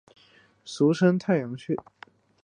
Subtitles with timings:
[0.65, 1.75] 俗称太阳穴。